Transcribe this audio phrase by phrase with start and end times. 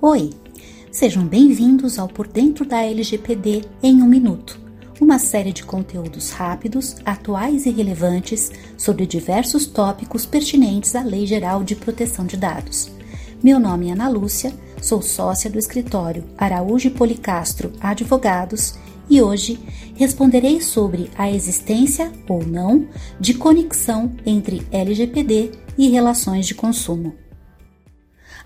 [0.00, 0.30] Oi,
[0.92, 4.56] sejam bem-vindos ao Por Dentro da LGPD em um Minuto,
[5.00, 11.64] uma série de conteúdos rápidos, atuais e relevantes sobre diversos tópicos pertinentes à Lei Geral
[11.64, 12.92] de Proteção de Dados.
[13.42, 18.78] Meu nome é Ana Lúcia, sou sócia do escritório Araújo Policastro Advogados
[19.10, 19.58] e hoje
[19.96, 22.86] responderei sobre a existência ou não
[23.18, 27.14] de conexão entre LGPD e relações de consumo.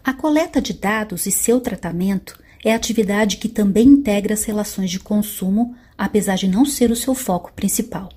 [0.05, 4.99] A coleta de dados e seu tratamento é atividade que também integra as relações de
[4.99, 8.09] consumo, apesar de não ser o seu foco principal.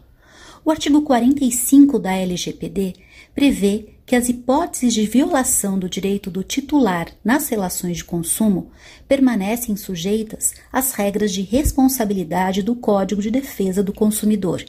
[0.64, 2.96] O artigo 45 da LGPD
[3.36, 8.72] prevê que as hipóteses de violação do direito do titular nas relações de consumo
[9.08, 14.66] permanecem sujeitas às regras de responsabilidade do Código de Defesa do Consumidor.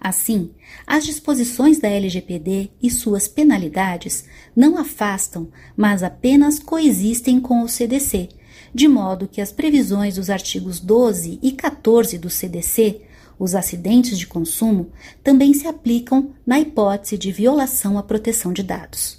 [0.00, 0.50] Assim,
[0.86, 8.28] as disposições da LGPD e suas penalidades não afastam, mas apenas coexistem com o CDC,
[8.74, 13.02] de modo que as previsões dos artigos 12 e 14 do CDC,
[13.38, 14.90] os acidentes de consumo,
[15.24, 19.18] também se aplicam na hipótese de violação à proteção de dados.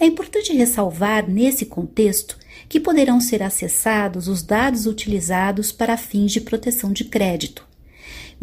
[0.00, 2.36] É importante ressalvar, nesse contexto,
[2.68, 7.71] que poderão ser acessados os dados utilizados para fins de proteção de crédito.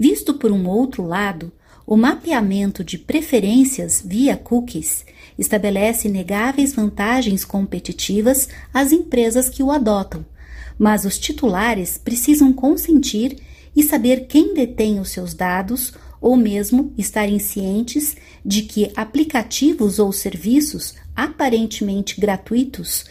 [0.01, 1.51] Visto por um outro lado,
[1.85, 5.05] o mapeamento de preferências via cookies
[5.37, 10.25] estabelece inegáveis vantagens competitivas às empresas que o adotam,
[10.77, 13.39] mas os titulares precisam consentir
[13.75, 20.13] e saber quem detém os seus dados ou mesmo estarem cientes de que aplicativos ou
[20.13, 23.03] serviços aparentemente gratuitos,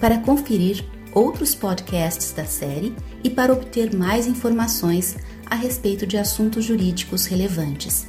[0.00, 0.84] para conferir
[1.14, 5.16] outros podcasts da série e para obter mais informações
[5.48, 8.08] a respeito de assuntos jurídicos relevantes.